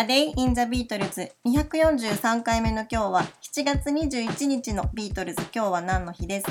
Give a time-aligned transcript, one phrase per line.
[0.00, 5.42] A Day in the Beatles 243回目の今日は7月21日のビートルズ。
[5.54, 6.46] 今日は何の日です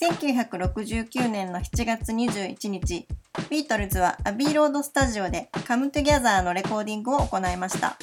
[0.00, 3.08] ？1969年の7月21日。
[3.50, 7.96] ビートルズはアビーロードスタジオで Come Together のレコーディングを行いました。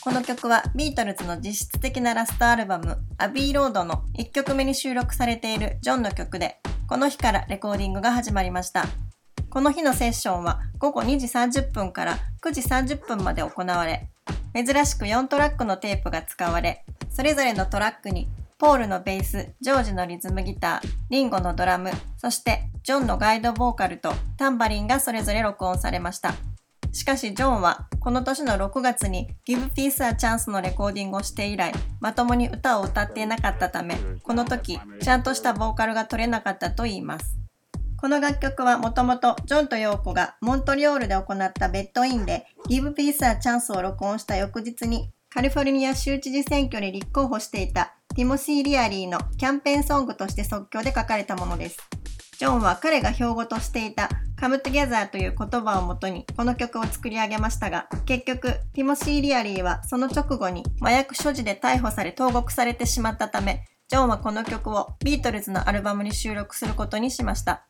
[0.00, 8.86] この曲はビートルズの実質的なラストアルバムアビーロードの1曲目に収録されているジョンの曲でこの日からレコーディングが始まりました。
[9.52, 14.08] この日のセッションは午後2時30分から9時30分まで行われ、
[14.54, 26.32] 珍しく4トラックのテープが使われ、それぞれのトラックにポールのベース、ジョージのリズムギター、リンゴのドラム、そしてジョンのガイドボーカルとタンバリンがそれぞれ録音されました。
[26.90, 37.41] しかしジョンはこの年の6月に Give Peace a Chance のレコーディングをして以来まともに歌を歌っていなかったためこの時ちゃんとしたボーカルが取れなかったと言います。
[38.02, 51.78] この楽曲はもともとジョンとヨーコがモントリオールで行ったベッドインで Give Peace a Chance を録音した翌日にカリフォルニア州知事選挙に立候補していたティモシー・リアリーのキャンペーンソングとして即興で書かれたものです。
[52.40, 67.64] ジョンは彼が標語としていた Come Together という言葉をもとにこの曲を作り上げましたが、結局、ティモシー・リアリーはその直後に麻薬所持で逮捕され投獄されてしまったため、ジョンはこの曲をビートルズのアルバムに収録することにしました。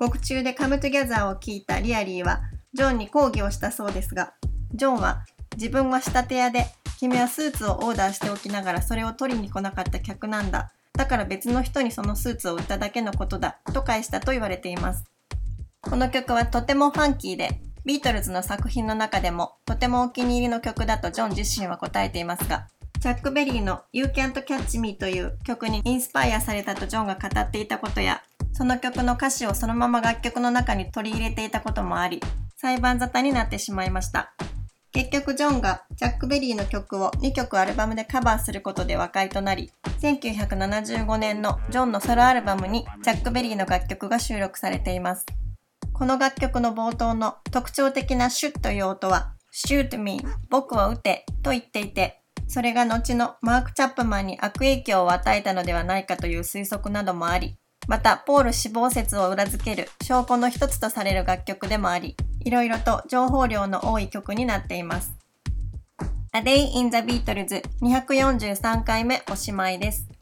[0.00, 2.40] 獄中で Come Together を聞いたリアリーは、
[2.72, 4.32] ジョンに抗議をしたそうですが、
[4.72, 6.64] ジョンは自分は仕立て屋で、
[6.98, 10.72] 君はスーツをオーダーしておきながらそれを取りに来なかった客なんだ。
[10.94, 13.58] だから別の人にそのスーツを売っただけのことだ。
[13.74, 15.04] と返したと言われています。
[15.82, 22.68] この曲はとてもファンキーで、ビートルズの作品の中でもとてもお気に入りの曲だとジョン自身は答えていますが、
[23.02, 28.22] チャック・ベリーの You Can't Catch Me という曲にインスパイアされたとジョンが語っていたことや、
[28.60, 32.20] その曲の歌詞をそのまま楽曲の中に取り入れていたこともあり、
[32.58, 34.34] 裁判沙汰になってしまいました。
[34.92, 39.72] 結局ジョンがチャック・ベリーの曲を2曲アルバムでカバーすることで和解となり、
[40.02, 45.24] 1975年のジョンのソロアルバムにチャック・ベリーの楽曲が収録されています。
[45.94, 57.56] この楽曲の冒頭の特徴的なシュッという音は、shoot me 僕を撃てと言っていて、それが後のマーク・チャップマンに悪影響を与えたのではないかという推測などもあり、
[57.90, 65.12] また、ポール死亡説を裏付ける証拠の一つとされる楽曲でもあり、いろいろと情報量の多い曲になっています。
[66.32, 70.19] A Day in the Beatles 243回目おしまいです。